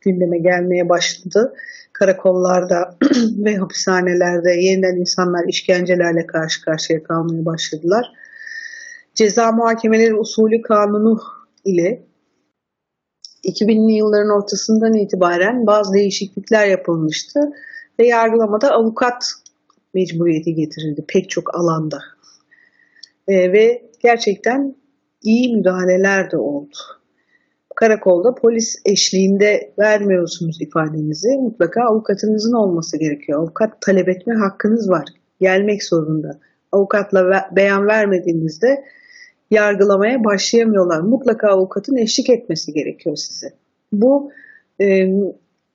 gündeme 0.00 0.38
gelmeye 0.38 0.88
başladı. 0.88 1.54
Karakollarda 1.92 2.96
ve 3.44 3.56
hapishanelerde 3.56 4.50
yeniden 4.50 4.96
insanlar 4.96 5.48
işkencelerle 5.48 6.26
karşı 6.26 6.64
karşıya 6.64 7.02
kalmaya 7.02 7.44
başladılar. 7.44 8.12
Ceza 9.14 9.52
muhakemeleri 9.52 10.14
usulü 10.14 10.62
kanunu 10.62 11.20
ile 11.64 12.07
2000'li 13.44 13.92
yılların 13.92 14.42
ortasından 14.42 14.94
itibaren 14.94 15.66
bazı 15.66 15.92
değişiklikler 15.92 16.66
yapılmıştı 16.66 17.40
ve 18.00 18.06
yargılamada 18.06 18.70
avukat 18.70 19.24
mecburiyeti 19.94 20.54
getirildi 20.54 21.04
pek 21.08 21.30
çok 21.30 21.54
alanda. 21.54 21.98
E, 23.28 23.52
ve 23.52 23.82
gerçekten 24.02 24.76
iyi 25.22 25.56
müdahaleler 25.56 26.30
de 26.30 26.36
oldu. 26.36 26.76
Karakolda 27.76 28.34
polis 28.34 28.76
eşliğinde 28.84 29.72
vermiyorsunuz 29.78 30.60
ifadenizi. 30.60 31.28
Mutlaka 31.28 31.82
avukatınızın 31.82 32.52
olması 32.52 32.98
gerekiyor. 32.98 33.38
Avukat 33.38 33.80
talep 33.80 34.08
etme 34.08 34.34
hakkınız 34.34 34.90
var. 34.90 35.08
Gelmek 35.40 35.84
zorunda. 35.84 36.40
Avukatla 36.72 37.48
beyan 37.56 37.86
vermediğinizde 37.86 38.84
yargılamaya 39.50 40.24
başlayamıyorlar. 40.24 41.00
Mutlaka 41.00 41.48
avukatın 41.48 41.96
eşlik 41.96 42.30
etmesi 42.30 42.72
gerekiyor 42.72 43.16
size. 43.16 43.48
Bu 43.92 44.30
e, 44.80 45.08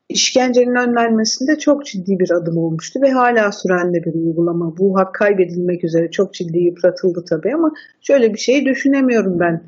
işkencenin 0.10 0.76
önlenmesinde 0.76 1.60
çok 1.60 1.86
ciddi 1.86 2.20
bir 2.20 2.32
adım 2.32 2.58
olmuştu 2.58 3.02
ve 3.02 3.12
hala 3.12 3.52
süren 3.52 3.94
de 3.94 4.04
bir 4.06 4.14
uygulama. 4.14 4.78
Bu 4.78 5.00
hak 5.00 5.16
kaybedilmek 5.16 5.84
üzere 5.84 6.12
çok 6.12 6.34
ciddi 6.34 6.58
yıpratıldı 6.58 7.26
tabii 7.30 7.54
ama 7.54 7.72
şöyle 8.02 8.34
bir 8.34 8.40
şey 8.40 8.66
düşünemiyorum 8.66 9.40
ben. 9.40 9.64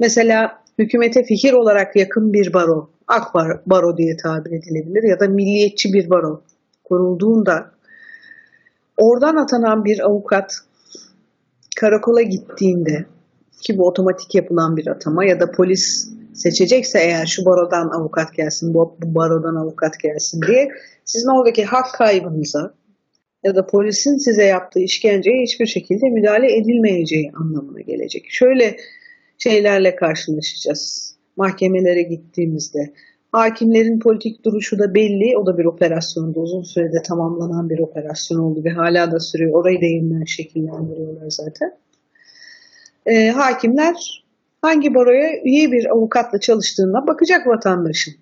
Mesela 0.00 0.62
hükümete 0.78 1.24
fikir 1.24 1.52
olarak 1.52 1.96
yakın 1.96 2.32
bir 2.32 2.52
baro, 2.52 2.90
AK 3.08 3.34
baro 3.66 3.96
diye 3.96 4.16
tabir 4.16 4.50
edilebilir 4.50 5.02
ya 5.10 5.20
da 5.20 5.28
milliyetçi 5.28 5.92
bir 5.92 6.10
baro 6.10 6.42
kurulduğunda 6.84 7.70
oradan 8.96 9.36
atanan 9.36 9.84
bir 9.84 10.00
avukat 10.00 10.52
karakola 11.76 12.22
gittiğinde 12.22 13.06
ki 13.60 13.78
bu 13.78 13.86
otomatik 13.86 14.34
yapılan 14.34 14.76
bir 14.76 14.86
atama 14.86 15.24
ya 15.24 15.40
da 15.40 15.50
polis 15.50 16.08
seçecekse 16.34 16.98
eğer 16.98 17.26
şu 17.26 17.44
barodan 17.44 17.88
avukat 17.88 18.34
gelsin, 18.34 18.74
bu, 18.74 18.96
bu 19.02 19.14
barodan 19.14 19.54
avukat 19.54 20.00
gelsin 20.00 20.40
diye 20.46 20.68
sizin 21.04 21.28
oradaki 21.28 21.64
hak 21.64 21.94
kaybınıza 21.94 22.74
ya 23.44 23.56
da 23.56 23.66
polisin 23.66 24.16
size 24.16 24.44
yaptığı 24.44 24.80
işkenceye 24.80 25.42
hiçbir 25.42 25.66
şekilde 25.66 26.10
müdahale 26.10 26.56
edilmeyeceği 26.56 27.32
anlamına 27.40 27.80
gelecek. 27.80 28.26
Şöyle 28.28 28.76
şeylerle 29.38 29.96
karşılaşacağız 29.96 31.14
mahkemelere 31.36 32.02
gittiğimizde. 32.02 32.92
Hakimlerin 33.32 34.00
politik 34.00 34.44
duruşu 34.44 34.78
da 34.78 34.94
belli. 34.94 35.36
O 35.38 35.46
da 35.46 35.58
bir 35.58 35.64
operasyondu. 35.64 36.40
Uzun 36.40 36.62
sürede 36.62 37.02
tamamlanan 37.08 37.70
bir 37.70 37.78
operasyon 37.78 38.38
oldu 38.38 38.64
ve 38.64 38.70
hala 38.70 39.12
da 39.12 39.20
sürüyor. 39.20 39.60
Orayı 39.60 39.80
da 39.80 39.84
yeniden 39.84 40.24
şekillendiriyorlar 40.24 41.30
zaten. 41.30 41.72
Ee, 43.10 43.28
hakimler 43.30 44.24
hangi 44.62 44.94
baroya 44.94 45.42
üye 45.44 45.72
bir 45.72 45.90
avukatla 45.90 46.40
çalıştığına 46.40 47.06
bakacak 47.06 47.46
vatandaşın. 47.46 48.14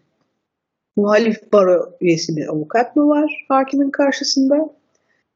Muhalif 0.97 1.53
baro 1.53 1.97
üyesi 2.01 2.37
bir 2.37 2.47
avukat 2.49 2.97
mı 2.97 3.09
var 3.09 3.45
hakimin 3.49 3.91
karşısında 3.91 4.57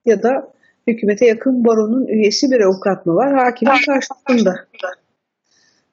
ya 0.05 0.23
da 0.23 0.53
hükümete 0.87 1.27
yakın 1.27 1.65
baronun 1.65 2.07
üyesi 2.07 2.51
bir 2.51 2.61
avukat 2.61 3.07
mı 3.07 3.15
var 3.15 3.35
hakimin 3.35 3.81
karşısında. 3.87 4.55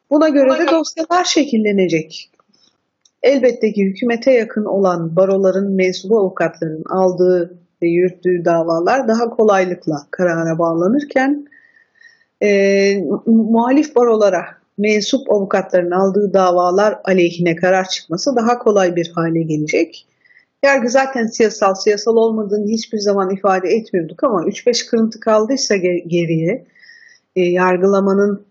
Buna 0.09 0.29
göre 0.29 0.59
de 0.59 0.71
dosyalar 0.71 1.23
şekillenecek. 1.23 2.31
Elbette 3.23 3.73
ki 3.73 3.85
hükümete 3.85 4.31
yakın 4.31 4.65
olan 4.65 5.15
baroların 5.15 5.71
mensubu 5.71 6.19
avukatların 6.19 6.83
aldığı 6.89 7.59
ve 7.81 7.87
yürüttüğü 7.87 8.45
davalar 8.45 9.07
daha 9.07 9.29
kolaylıkla 9.29 10.07
karara 10.11 10.59
bağlanırken 10.59 11.48
e, 12.43 13.03
muhalif 13.25 13.95
barolara 13.95 14.45
mensup 14.77 15.31
avukatların 15.31 15.91
aldığı 15.91 16.33
davalar 16.33 16.99
aleyhine 17.03 17.55
karar 17.55 17.89
çıkması 17.89 18.35
daha 18.35 18.59
kolay 18.59 18.95
bir 18.95 19.11
hale 19.15 19.41
gelecek. 19.41 20.05
Yargı 20.63 20.89
zaten 20.89 21.27
siyasal, 21.27 21.75
siyasal 21.75 22.15
olmadığını 22.15 22.67
hiçbir 22.67 22.99
zaman 22.99 23.29
ifade 23.35 23.69
etmiyorduk 23.69 24.23
ama 24.23 24.43
3-5 24.43 24.89
kırıntı 24.89 25.19
kaldıysa 25.19 25.75
geriye 26.07 26.65
e, 27.35 27.41
yargılamanın 27.41 28.45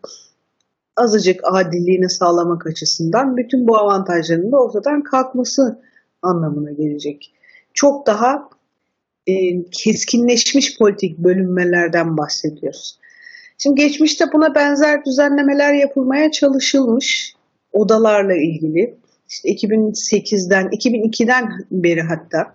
azıcık 0.97 1.40
adilliğini 1.45 2.11
sağlamak 2.11 2.66
açısından 2.66 3.37
bütün 3.37 3.68
bu 3.68 3.76
avantajların 3.76 4.52
da 4.52 4.57
ortadan 4.57 5.02
kalkması 5.02 5.83
anlamına 6.23 6.71
gelecek. 6.71 7.33
Çok 7.75 8.07
daha 8.07 8.49
e, 9.26 9.33
keskinleşmiş 9.71 10.78
politik 10.78 11.18
bölünmelerden 11.18 12.16
bahsediyoruz. 12.16 12.99
Şimdi 13.59 13.83
geçmişte 13.83 14.25
buna 14.33 14.55
benzer 14.55 15.05
düzenlemeler 15.05 15.75
yapılmaya 15.75 16.31
çalışılmış 16.31 17.35
odalarla 17.73 18.35
ilgili. 18.35 18.95
İşte 19.29 19.49
2008'den, 19.49 20.67
2002'den 20.67 21.49
beri 21.71 22.00
hatta 22.00 22.55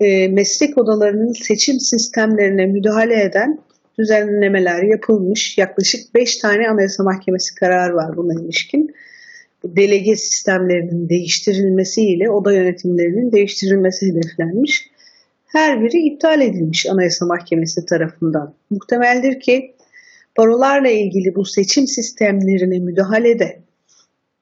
e, 0.00 0.28
meslek 0.28 0.78
odalarının 0.78 1.32
seçim 1.32 1.80
sistemlerine 1.80 2.66
müdahale 2.66 3.22
eden 3.22 3.58
düzenlemeler 3.98 4.82
yapılmış. 4.82 5.58
Yaklaşık 5.58 6.14
5 6.14 6.36
tane 6.36 6.68
Anayasa 6.68 7.02
Mahkemesi 7.02 7.54
kararı 7.54 7.94
var 7.94 8.16
buna 8.16 8.42
ilişkin. 8.42 8.94
Delege 9.64 10.16
sistemlerinin 10.16 11.08
değiştirilmesiyle 11.08 12.30
oda 12.30 12.52
yönetimlerinin 12.52 13.32
değiştirilmesi 13.32 14.06
hedeflenmiş. 14.06 14.90
Her 15.46 15.82
biri 15.82 15.98
iptal 15.98 16.40
edilmiş 16.40 16.86
Anayasa 16.86 17.26
Mahkemesi 17.26 17.86
tarafından. 17.86 18.54
Muhtemeldir 18.70 19.40
ki 19.40 19.74
barolarla 20.40 20.88
ilgili 20.88 21.34
bu 21.34 21.44
seçim 21.44 21.86
sistemlerine 21.86 22.78
müdahale 22.78 23.38
de 23.38 23.62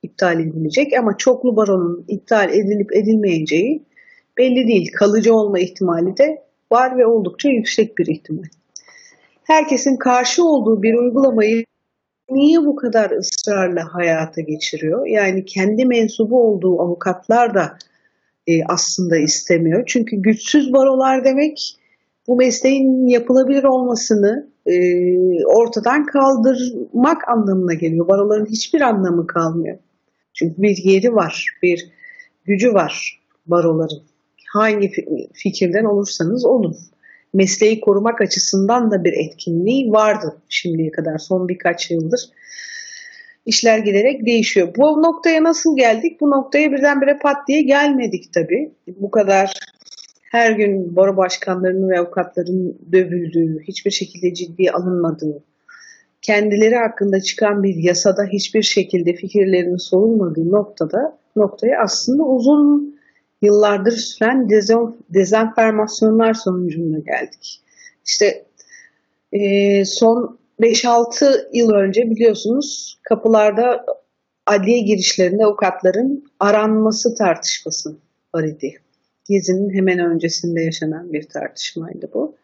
iptal 0.02 0.40
edilecek 0.40 0.92
ama 0.98 1.16
çoklu 1.16 1.56
baronun 1.56 2.04
iptal 2.08 2.50
edilip 2.50 2.96
edilmeyeceği 2.96 3.82
belli 4.38 4.68
değil. 4.68 4.92
Kalıcı 4.92 5.34
olma 5.34 5.58
ihtimali 5.58 6.16
de 6.16 6.42
var 6.72 6.98
ve 6.98 7.06
oldukça 7.06 7.48
yüksek 7.48 7.98
bir 7.98 8.06
ihtimal 8.06 8.48
herkesin 9.48 9.96
karşı 9.96 10.44
olduğu 10.44 10.82
bir 10.82 10.94
uygulamayı 10.94 11.64
niye 12.30 12.58
bu 12.58 12.76
kadar 12.76 13.10
ısrarla 13.10 13.94
hayata 13.94 14.40
geçiriyor? 14.40 15.06
Yani 15.06 15.44
kendi 15.44 15.84
mensubu 15.84 16.42
olduğu 16.42 16.80
avukatlar 16.80 17.54
da 17.54 17.78
e, 18.46 18.52
aslında 18.68 19.16
istemiyor. 19.16 19.82
Çünkü 19.86 20.16
güçsüz 20.16 20.72
barolar 20.72 21.24
demek 21.24 21.77
bu 22.28 22.36
mesleğin 22.36 23.06
yapılabilir 23.06 23.64
olmasını 23.64 24.48
e, 24.66 24.74
ortadan 25.44 26.06
kaldırmak 26.06 27.28
anlamına 27.28 27.74
geliyor. 27.74 28.08
Baroların 28.08 28.46
hiçbir 28.46 28.80
anlamı 28.80 29.26
kalmıyor. 29.26 29.78
Çünkü 30.34 30.62
bir 30.62 30.76
yeri 30.84 31.14
var, 31.14 31.46
bir 31.62 31.90
gücü 32.44 32.74
var 32.74 33.20
baroların. 33.46 34.02
Hangi 34.52 34.90
fikirden 35.34 35.84
olursanız 35.84 36.44
olun. 36.44 36.76
mesleği 37.34 37.80
korumak 37.80 38.20
açısından 38.20 38.90
da 38.90 39.04
bir 39.04 39.12
etkinliği 39.12 39.92
vardı 39.92 40.36
şimdiye 40.48 40.90
kadar 40.90 41.18
son 41.18 41.48
birkaç 41.48 41.90
yıldır. 41.90 42.20
İşler 43.46 43.78
giderek 43.78 44.26
değişiyor. 44.26 44.68
Bu 44.76 44.82
noktaya 44.82 45.44
nasıl 45.44 45.76
geldik? 45.76 46.20
Bu 46.20 46.30
noktaya 46.30 46.72
birdenbire 46.72 47.18
pat 47.22 47.36
diye 47.48 47.62
gelmedik 47.62 48.32
tabii. 48.34 48.72
Bu 48.86 49.10
kadar 49.10 49.52
her 50.30 50.52
gün 50.52 50.96
baro 50.96 51.16
başkanlarının 51.16 51.88
ve 51.88 51.98
avukatların 51.98 52.78
dövüldüğü, 52.92 53.62
hiçbir 53.62 53.90
şekilde 53.90 54.34
ciddiye 54.34 54.72
alınmadığı, 54.72 55.44
kendileri 56.22 56.76
hakkında 56.76 57.20
çıkan 57.20 57.62
bir 57.62 57.74
yasada 57.74 58.24
hiçbir 58.32 58.62
şekilde 58.62 59.12
fikirlerinin 59.12 59.76
sorulmadığı 59.76 60.50
noktada 60.50 61.18
noktaya 61.36 61.82
aslında 61.82 62.22
uzun 62.22 62.98
yıllardır 63.42 63.92
süren 63.92 64.48
dezenformasyonlar 65.14 66.34
sonucunda 66.34 66.98
geldik. 66.98 67.60
İşte 68.06 68.44
e, 69.32 69.84
son 69.84 70.38
5-6 70.60 71.48
yıl 71.52 71.70
önce 71.70 72.02
biliyorsunuz 72.02 72.98
kapılarda 73.02 73.84
adliye 74.46 74.80
girişlerinde 74.80 75.44
avukatların 75.44 76.24
aranması 76.40 77.14
tartışması 77.14 77.96
var 78.34 78.44
idi. 78.44 78.80
Gezi'nin 79.28 79.74
hemen 79.74 79.98
öncesinde 79.98 80.62
yaşanan 80.62 81.12
bir 81.12 81.28
tartışmaydı 81.28 82.10
bu. 82.14 82.36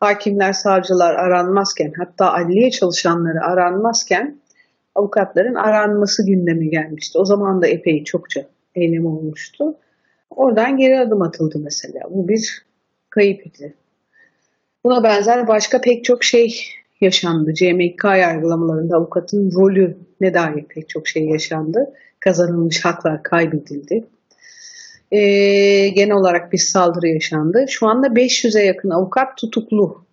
Hakimler, 0.00 0.52
savcılar 0.52 1.14
aranmazken 1.14 1.92
hatta 1.98 2.32
adliye 2.32 2.70
çalışanları 2.70 3.40
aranmazken 3.40 4.38
avukatların 4.94 5.54
aranması 5.54 6.26
gündeme 6.26 6.66
gelmişti. 6.66 7.18
O 7.18 7.24
zaman 7.24 7.62
da 7.62 7.66
epey 7.66 8.04
çokça 8.04 8.46
eylem 8.74 9.06
olmuştu. 9.06 9.74
Oradan 10.30 10.76
geri 10.76 10.98
adım 10.98 11.22
atıldı 11.22 11.58
mesela. 11.58 12.00
Bu 12.10 12.28
bir 12.28 12.64
kayıp 13.10 13.46
idi. 13.46 13.74
Buna 14.84 15.04
benzer 15.04 15.48
başka 15.48 15.80
pek 15.80 16.04
çok 16.04 16.24
şey 16.24 16.66
yaşandı. 17.00 17.54
CMK 17.54 18.04
yargılamalarında 18.04 18.96
avukatın 18.96 19.52
rolü 19.52 19.96
ne 20.20 20.34
dair 20.34 20.64
pek 20.68 20.88
çok 20.88 21.08
şey 21.08 21.24
yaşandı. 21.24 21.92
Kazanılmış 22.20 22.84
haklar 22.84 23.22
kaybedildi. 23.22 24.04
Ee, 25.12 25.88
genel 25.88 26.16
olarak 26.16 26.52
bir 26.52 26.58
saldırı 26.58 27.08
yaşandı. 27.08 27.64
Şu 27.68 27.86
anda 27.86 28.06
500'e 28.06 28.64
yakın 28.64 28.90
avukat 28.90 29.36
tutuklu. 29.36 30.04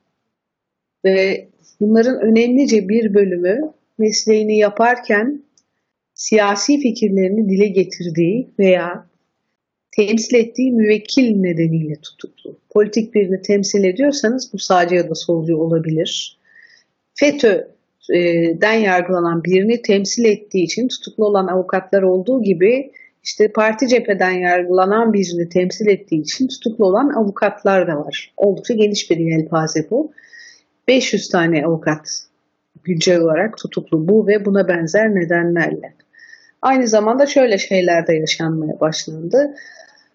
Ve 1.05 1.47
bunların 1.79 2.21
önemlice 2.21 2.89
bir 2.89 3.13
bölümü 3.13 3.73
mesleğini 3.97 4.57
yaparken 4.57 5.43
siyasi 6.13 6.79
fikirlerini 6.79 7.49
dile 7.49 7.67
getirdiği 7.67 8.49
veya 8.59 9.05
temsil 9.91 10.35
ettiği 10.35 10.71
müvekkil 10.71 11.35
nedeniyle 11.35 11.95
tutuklu. 11.95 12.57
Politik 12.69 13.13
birini 13.13 13.41
temsil 13.41 13.83
ediyorsanız 13.83 14.53
bu 14.53 14.57
sağcı 14.59 14.95
ya 14.95 15.09
da 15.09 15.15
solcu 15.15 15.57
olabilir. 15.57 16.37
FETÖ'den 17.13 18.73
yargılanan 18.73 19.43
birini 19.43 19.81
temsil 19.81 20.25
ettiği 20.25 20.63
için 20.63 20.87
tutuklu 20.87 21.25
olan 21.25 21.47
avukatlar 21.47 22.01
olduğu 22.01 22.43
gibi 22.43 22.91
işte 23.23 23.51
parti 23.51 23.87
cepheden 23.87 24.31
yargılanan 24.31 25.13
birini 25.13 25.49
temsil 25.49 25.87
ettiği 25.87 26.21
için 26.21 26.47
tutuklu 26.47 26.85
olan 26.85 27.09
avukatlar 27.09 27.87
da 27.87 27.97
var. 27.97 28.33
Oldukça 28.37 28.73
geniş 28.73 29.11
bir 29.11 29.17
yelpaze 29.17 29.87
bu. 29.89 30.11
500 30.87 31.29
tane 31.29 31.65
avukat 31.65 32.27
güncel 32.83 33.19
olarak 33.19 33.57
tutuklu 33.57 34.07
bu 34.07 34.27
ve 34.27 34.45
buna 34.45 34.67
benzer 34.67 35.15
nedenlerle. 35.15 35.93
Aynı 36.61 36.87
zamanda 36.87 37.25
şöyle 37.25 37.57
şeyler 37.57 38.07
de 38.07 38.15
yaşanmaya 38.15 38.79
başlandı. 38.79 39.55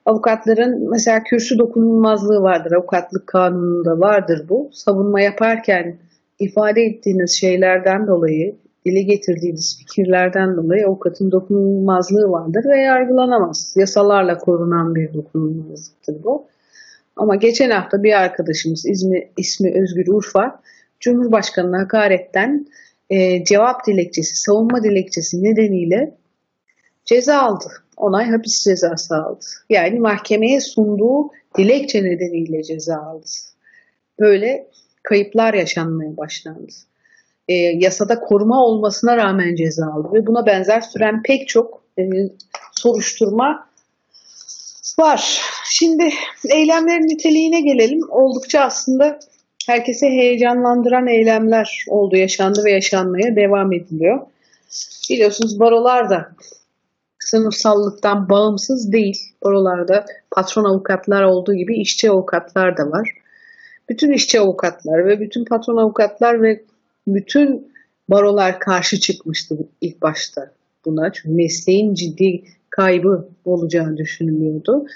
Avukatların 0.07 0.91
mesela 0.91 1.23
kürsü 1.23 1.59
dokunulmazlığı 1.59 2.43
vardır. 2.43 2.73
Avukatlık 2.73 3.27
kanununda 3.27 4.01
vardır 4.01 4.47
bu. 4.49 4.71
Savunma 4.73 5.21
yaparken 5.21 5.97
ifade 6.39 6.83
ettiğiniz 6.83 7.41
şeylerden 7.41 8.07
dolayı, 8.07 8.57
dile 8.87 9.03
getirdiğiniz 9.03 9.79
fikirlerden 9.79 10.57
dolayı 10.57 10.87
avukatın 10.87 11.31
dokunulmazlığı 11.31 12.31
vardır 12.31 12.65
ve 12.71 12.79
yargılanamaz. 12.79 13.75
Yasalarla 13.77 14.39
korunan 14.39 14.95
bir 14.95 15.15
dokunulmazlıktır 15.15 16.25
bu. 16.25 16.47
Ama 17.17 17.37
geçen 17.37 17.71
hafta 17.71 18.03
bir 18.03 18.13
arkadaşımız 18.13 18.87
ismi, 18.87 19.31
ismi 19.37 19.83
Özgür 19.83 20.07
Urfa, 20.07 20.61
Cumhurbaşkanı'na 21.01 21.79
hakaretten 21.79 22.67
e, 23.11 23.45
cevap 23.45 23.87
dilekçesi, 23.87 24.37
savunma 24.37 24.83
dilekçesi 24.83 25.45
nedeniyle 25.45 26.15
ceza 27.05 27.39
aldı. 27.39 27.69
Onay 27.97 28.31
hapis 28.31 28.65
cezası 28.65 29.17
aldı. 29.17 29.45
Yani 29.71 30.01
mahkemeye 30.01 30.61
sunduğu 30.61 31.31
dilekçe 31.59 32.03
nedeniyle 32.03 32.63
ceza 32.63 32.97
aldı. 32.97 33.27
Böyle 34.21 34.69
kayıplar 35.03 35.55
yaşanmaya 35.55 36.17
başlandı. 36.17 36.73
E, 37.49 37.55
yasada 37.55 38.21
koruma 38.21 38.65
olmasına 38.65 39.17
rağmen 39.17 39.55
ceza 39.55 39.87
aldı 39.87 40.09
ve 40.13 40.27
buna 40.27 40.47
benzer 40.47 40.81
süren 40.81 41.23
pek 41.23 41.49
çok 41.49 41.83
e, 41.99 42.03
soruşturma 42.73 43.67
var. 44.99 45.41
Şimdi 45.65 46.09
eylemlerin 46.49 47.15
niteliğine 47.15 47.61
gelelim. 47.61 48.01
Oldukça 48.11 48.61
aslında 48.61 49.19
herkese 49.67 50.07
heyecanlandıran 50.07 51.07
eylemler 51.07 51.85
oldu, 51.89 52.17
yaşandı 52.17 52.65
ve 52.65 52.73
yaşanmaya 52.73 53.37
devam 53.37 53.73
ediliyor. 53.73 54.27
Biliyorsunuz 55.11 55.61
barolar 55.61 56.11
da 56.11 56.29
sınıfsallıktan 57.19 58.29
bağımsız 58.29 58.93
değil. 58.93 59.19
Barolarda 59.45 60.05
patron 60.31 60.65
avukatlar 60.65 61.23
olduğu 61.23 61.55
gibi 61.55 61.81
işçi 61.81 62.11
avukatlar 62.11 62.77
da 62.77 62.83
var. 62.83 63.11
Bütün 63.89 64.13
işçi 64.13 64.41
avukatlar 64.41 65.07
ve 65.07 65.21
bütün 65.21 65.45
patron 65.45 65.77
avukatlar 65.77 66.43
ve 66.43 66.63
bütün 67.07 67.73
barolar 68.11 68.61
karşı 68.61 69.01
çıkmıştı 69.01 69.59
ilk 69.81 70.03
başta 70.03 70.51
buna. 70.85 71.13
Çünkü 71.13 71.29
mesleğin 71.29 71.95
ciddi 71.95 72.45
kaybı 72.71 73.29
olacağı 73.45 73.97
düşünülüyordu. 73.97 74.87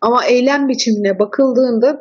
Ama 0.00 0.24
eylem 0.24 0.68
biçimine 0.68 1.18
bakıldığında 1.18 2.00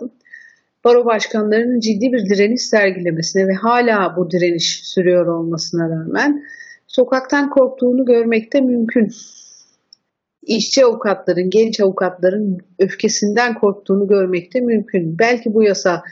baro 0.84 1.06
başkanlarının 1.06 1.80
ciddi 1.80 2.13
bir 2.13 2.30
direniş 2.30 2.62
sergilemesine 2.62 3.47
ve 3.47 3.54
hala 3.54 4.15
bu 4.17 4.32
direniş 4.32 4.82
sürüyor 4.84 5.26
olmasına 5.26 5.89
rağmen 5.89 6.43
sokaktan 6.88 7.49
korktuğunu 7.49 8.06
görmek 8.06 8.54
de 8.54 8.62
mümkün. 8.62 9.12
İşçi 10.41 10.86
avukatların, 10.86 11.49
genç 11.49 11.80
avukatların 11.80 12.58
öfkesinden 12.80 13.54
korktuğunu 13.54 14.08
görmek 14.08 14.54
de 14.54 14.62
mümkün. 14.62 15.19
Belki 15.19 15.54
bu 15.54 15.63
yasa 15.63 16.04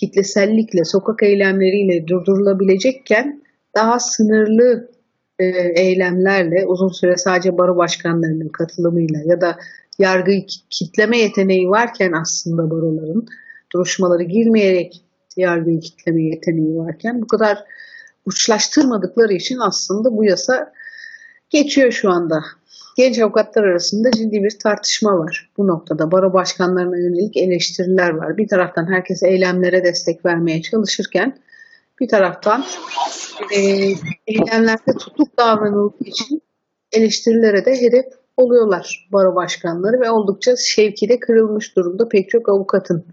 kitlesellikle, 0.00 0.84
sokak 0.84 1.22
eylemleriyle 1.22 2.06
durdurulabilecekken 2.06 3.42
daha 3.74 3.98
sınırlı 3.98 4.90
e, 5.38 5.44
eylemlerle 5.76 6.66
uzun 6.66 6.88
süre 6.88 7.16
sadece 7.16 7.58
baro 7.58 7.76
başkanlarının 7.76 8.48
katılımıyla 8.48 9.20
ya 9.24 9.40
da 9.40 9.56
yargıyı 9.98 10.46
kitleme 10.70 11.18
yeteneği 11.18 11.68
varken 11.68 12.12
aslında 12.12 12.70
baroların 12.70 13.26
duruşmaları 13.72 14.22
girmeyerek 14.22 15.02
yargıyı 15.36 15.80
kitleme 15.80 16.22
yeteneği 16.22 16.76
varken 16.76 17.22
bu 17.22 17.26
kadar 17.26 17.64
uçlaştırmadıkları 18.26 19.32
için 19.32 19.58
aslında 19.58 20.16
bu 20.16 20.24
yasa 20.24 20.72
geçiyor 21.50 21.92
şu 21.92 22.10
anda. 22.10 22.44
Genç 22.98 23.18
avukatlar 23.18 23.64
arasında 23.64 24.10
ciddi 24.10 24.42
bir 24.42 24.58
tartışma 24.58 25.18
var 25.18 25.50
bu 25.56 25.66
noktada. 25.66 26.12
Baro 26.12 26.32
başkanlarına 26.32 26.96
yönelik 26.96 27.36
eleştiriler 27.36 28.10
var. 28.10 28.36
Bir 28.36 28.48
taraftan 28.48 28.92
herkes 28.92 29.22
eylemlere 29.22 29.84
destek 29.84 30.24
vermeye 30.26 30.62
çalışırken 30.62 31.38
bir 32.00 32.08
taraftan 32.08 32.64
e, 33.56 33.60
eylemlerde 34.26 34.92
tutuk 34.98 35.38
davranıldığı 35.38 36.04
için 36.04 36.42
eleştirilere 36.92 37.64
de 37.64 37.80
hedef 37.80 38.04
oluyorlar 38.36 39.08
baro 39.12 39.34
başkanları 39.34 40.00
ve 40.00 40.10
oldukça 40.10 40.54
şevki 40.56 41.08
de 41.08 41.20
kırılmış 41.20 41.76
durumda 41.76 42.08
pek 42.08 42.30
çok 42.30 42.48
avukatın. 42.48 43.04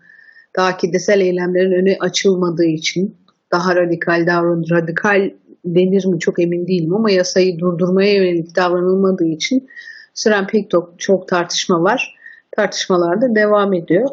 Daha 0.55 0.77
kitlesel 0.77 1.21
eylemlerin 1.21 1.71
önü 1.71 1.97
açılmadığı 1.99 2.65
için 2.65 3.17
daha 3.51 3.75
radikal 3.75 4.27
davran 4.27 4.63
radikal 4.71 5.31
denir 5.65 6.05
mi 6.05 6.19
çok 6.19 6.39
emin 6.39 6.67
değilim 6.67 6.93
ama 6.93 7.11
yasayı 7.11 7.59
durdurmaya 7.59 8.13
yönelik 8.13 8.55
davranılmadığı 8.55 9.27
için 9.27 9.69
süren 10.13 10.47
pek 10.47 10.69
çok, 10.69 10.99
çok 10.99 11.27
tartışma 11.27 11.83
var. 11.83 12.15
Tartışmalar 12.51 13.21
da 13.21 13.35
devam 13.35 13.73
ediyor. 13.73 14.09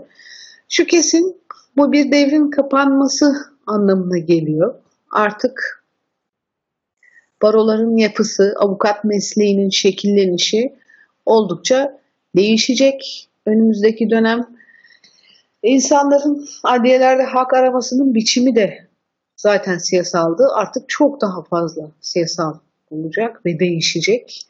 Şu 0.68 0.86
kesin 0.86 1.36
bu 1.76 1.92
bir 1.92 2.12
devrin 2.12 2.50
kapanması 2.50 3.32
anlamına 3.66 4.18
geliyor. 4.18 4.74
Artık 5.10 5.84
baroların 7.42 7.96
yapısı, 7.96 8.54
avukat 8.58 9.04
mesleğinin 9.04 9.70
şekillenişi 9.70 10.74
oldukça 11.26 12.00
değişecek 12.36 13.28
önümüzdeki 13.46 14.10
dönem. 14.10 14.46
İnsanların 15.62 16.46
adliyelerde 16.62 17.22
hak 17.22 17.54
aramasının 17.54 18.14
biçimi 18.14 18.54
de 18.54 18.91
zaten 19.42 19.78
siyasaldı. 19.78 20.48
Artık 20.54 20.88
çok 20.88 21.20
daha 21.20 21.42
fazla 21.42 21.90
siyasal 22.00 22.54
olacak 22.90 23.46
ve 23.46 23.58
değişecek. 23.58 24.46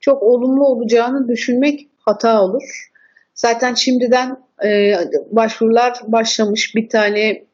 Çok 0.00 0.22
olumlu 0.22 0.66
olacağını 0.66 1.28
düşünmek 1.28 1.88
hata 1.98 2.42
olur. 2.42 2.90
Zaten 3.34 3.74
şimdiden 3.74 4.36
e, 4.64 4.94
başvurular 5.30 6.00
başlamış. 6.06 6.74
Bir 6.74 6.88
tane 6.88 7.44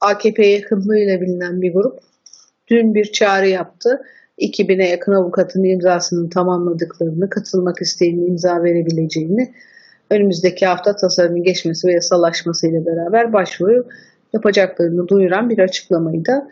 AKP 0.00 0.46
yakınlığıyla 0.46 1.20
bilinen 1.20 1.62
bir 1.62 1.72
grup 1.72 1.98
dün 2.68 2.94
bir 2.94 3.12
çağrı 3.12 3.48
yaptı. 3.48 4.02
2000'e 4.38 4.88
yakın 4.88 5.12
avukatın 5.12 5.64
imzasını 5.64 6.30
tamamladıklarını, 6.30 7.30
katılmak 7.30 7.82
isteyenin 7.82 8.26
imza 8.26 8.62
verebileceğini, 8.62 9.54
önümüzdeki 10.10 10.66
hafta 10.66 10.96
tasarının 10.96 11.42
geçmesi 11.42 11.88
ve 11.88 11.92
yasalaşmasıyla 11.92 12.86
beraber 12.86 13.32
başvuru 13.32 13.86
yapacaklarını 14.32 15.08
duyuran 15.08 15.50
bir 15.50 15.58
açıklamayı 15.58 16.26
da 16.26 16.48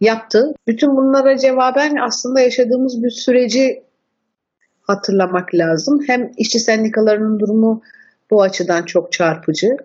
yaptı. 0.00 0.54
Bütün 0.66 0.96
bunlara 0.96 1.38
cevaben 1.38 1.96
aslında 1.96 2.40
yaşadığımız 2.40 3.02
bir 3.02 3.10
süreci 3.10 3.82
hatırlamak 4.82 5.54
lazım. 5.54 6.00
Hem 6.06 6.30
işçi 6.36 6.58
sendikalarının 6.58 7.40
durumu 7.40 7.82
bu 8.30 8.42
açıdan 8.42 8.82
çok 8.82 9.12
çarpıcı. 9.12 9.76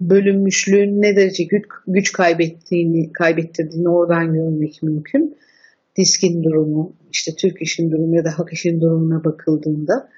Bölünmüşlüğün 0.00 1.02
ne 1.02 1.16
derece 1.16 1.44
güç, 1.44 1.64
güç 1.86 2.12
kaybettiğini, 2.12 3.12
kaybettirdiğini 3.12 3.88
oradan 3.88 4.34
görmek 4.34 4.82
mümkün. 4.82 5.36
Diskin 5.96 6.44
durumu, 6.44 6.92
işte 7.12 7.32
Türk 7.38 7.62
işin 7.62 7.90
durumu 7.90 8.16
ya 8.16 8.24
da 8.24 8.38
Hak 8.38 8.52
işin 8.52 8.80
durumuna 8.80 9.24
bakıldığında 9.24 10.08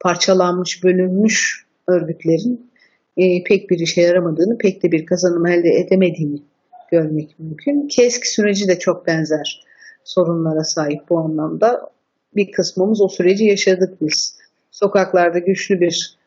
parçalanmış, 0.00 0.84
bölünmüş 0.84 1.66
örgütlerin 1.88 2.70
e, 3.16 3.44
pek 3.44 3.70
bir 3.70 3.78
işe 3.78 4.00
yaramadığını, 4.00 4.58
pek 4.58 4.82
de 4.82 4.92
bir 4.92 5.06
kazanım 5.06 5.46
elde 5.46 5.68
edemediğini 5.68 6.42
görmek 6.90 7.38
mümkün. 7.38 7.88
KESK 7.88 8.26
süreci 8.26 8.68
de 8.68 8.78
çok 8.78 9.06
benzer 9.06 9.64
sorunlara 10.04 10.64
sahip 10.64 11.00
bu 11.10 11.18
anlamda. 11.18 11.90
Bir 12.36 12.52
kısmımız 12.52 13.00
o 13.00 13.08
süreci 13.08 13.44
yaşadık 13.44 14.00
biz. 14.00 14.36
Sokaklarda 14.70 15.38
güçlü 15.38 15.80
bir 15.80 16.18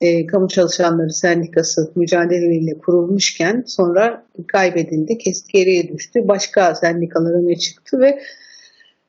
e, 0.00 0.26
kamu 0.26 0.48
çalışanları 0.48 1.12
sendikası 1.12 1.92
mücadeleleriyle 1.96 2.78
kurulmuşken 2.78 3.64
sonra 3.66 4.26
kaybedildi, 4.46 5.18
KESK 5.18 5.48
geriye 5.48 5.88
düştü. 5.88 6.28
Başka 6.28 6.74
sendikalar 6.74 7.42
öne 7.42 7.56
çıktı 7.56 8.00
ve 8.00 8.20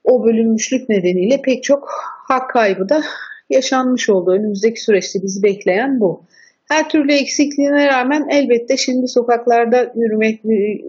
o 0.03 0.25
bölünmüşlük 0.25 0.89
nedeniyle 0.89 1.41
pek 1.41 1.63
çok 1.63 1.89
hak 2.27 2.49
kaybı 2.49 2.89
da 2.89 3.03
yaşanmış 3.49 4.09
oldu. 4.09 4.31
Önümüzdeki 4.31 4.81
süreçte 4.81 5.23
bizi 5.23 5.43
bekleyen 5.43 5.99
bu. 5.99 6.23
Her 6.65 6.89
türlü 6.89 7.13
eksikliğine 7.13 7.87
rağmen 7.87 8.27
elbette 8.29 8.77
şimdi 8.77 9.07
sokaklarda 9.07 9.93
yürümek, 9.95 10.41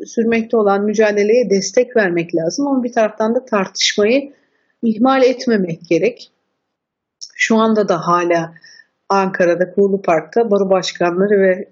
sürmekte 0.06 0.56
olan 0.56 0.84
mücadeleye 0.84 1.50
destek 1.50 1.96
vermek 1.96 2.34
lazım. 2.34 2.66
Ama 2.66 2.84
bir 2.84 2.92
taraftan 2.92 3.34
da 3.34 3.44
tartışmayı 3.44 4.32
ihmal 4.82 5.22
etmemek 5.22 5.80
gerek. 5.88 6.30
Şu 7.34 7.56
anda 7.56 7.88
da 7.88 8.06
hala 8.06 8.54
Ankara'da 9.08 9.70
Kuğulu 9.70 10.02
Park'ta 10.02 10.50
baro 10.50 10.70
başkanları 10.70 11.40
ve 11.40 11.68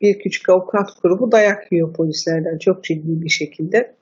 bir 0.00 0.18
küçük 0.18 0.48
avukat 0.48 1.02
grubu 1.02 1.32
dayak 1.32 1.72
yiyor 1.72 1.92
polislerden 1.92 2.58
çok 2.58 2.84
ciddi 2.84 3.22
bir 3.22 3.28
şekilde. 3.28 3.94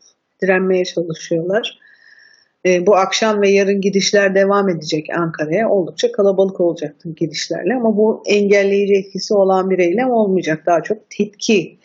Direnmeye 0.42 0.84
çalışıyorlar. 0.84 1.78
E, 2.66 2.86
bu 2.86 2.96
akşam 2.96 3.42
ve 3.42 3.50
yarın 3.50 3.80
gidişler 3.80 4.34
devam 4.34 4.68
edecek 4.68 5.06
Ankara'ya. 5.18 5.70
Oldukça 5.70 6.12
kalabalık 6.12 6.60
olacaktır 6.60 7.16
gidişlerle 7.16 7.74
ama 7.74 7.96
bu 7.96 8.22
engelleyici 8.26 8.94
etkisi 8.94 9.34
olan 9.34 9.70
bir 9.70 9.78
eylem 9.78 10.10
olmayacak. 10.10 10.62
Daha 10.66 10.82
çok 10.82 10.98
tepki 11.10 11.78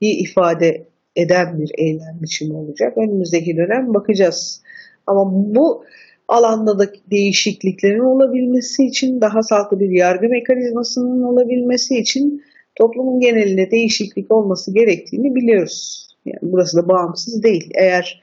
ifade 0.00 0.86
eden 1.16 1.58
bir 1.58 1.70
eylem 1.78 2.18
biçimi 2.22 2.56
olacak. 2.56 2.98
Önümüzdeki 2.98 3.56
dönem 3.56 3.94
bakacağız. 3.94 4.62
Ama 5.06 5.22
bu 5.32 5.84
alanda 6.28 6.78
da 6.78 6.86
değişikliklerin 7.10 8.14
olabilmesi 8.14 8.86
için, 8.86 9.20
daha 9.20 9.42
sağlıklı 9.42 9.80
bir 9.80 9.90
yargı 9.90 10.28
mekanizmasının 10.28 11.22
olabilmesi 11.22 11.98
için 11.98 12.42
toplumun 12.74 13.20
genelinde 13.20 13.70
değişiklik 13.70 14.32
olması 14.32 14.74
gerektiğini 14.74 15.34
biliyoruz. 15.34 16.08
Yani 16.26 16.38
burası 16.42 16.76
da 16.76 16.88
bağımsız 16.88 17.42
değil. 17.42 17.70
Eğer 17.74 18.22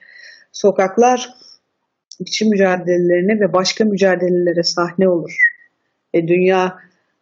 sokaklar 0.52 1.30
işçi 2.20 2.46
mücadelelerine 2.46 3.40
ve 3.40 3.54
başka 3.54 3.86
mücadelelere 3.86 4.64
sahne 4.64 5.10
olur. 5.10 5.38
E, 6.14 6.28
dünya 6.28 6.76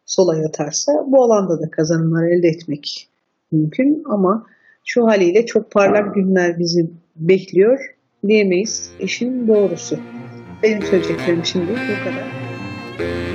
sola 0.06 0.36
yatarsa 0.36 0.92
bu 1.06 1.24
alanda 1.24 1.60
da 1.62 1.70
kazanımlar 1.70 2.24
elde 2.28 2.48
etmek 2.48 3.08
mümkün 3.52 4.02
ama 4.06 4.46
şu 4.84 5.06
haliyle 5.06 5.46
çok 5.46 5.70
parlak 5.70 6.14
günler 6.14 6.58
bizi 6.58 6.90
bekliyor 7.16 7.94
diyemeyiz. 8.28 8.90
İşin 9.00 9.48
doğrusu. 9.48 9.98
Benim 10.62 10.82
söyleyeceklerim 10.82 11.44
şimdi 11.44 11.72
bu 11.72 12.04
kadar. 12.04 13.33